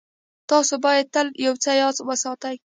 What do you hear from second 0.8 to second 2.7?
بايد تل يو څه ياد وساتئ.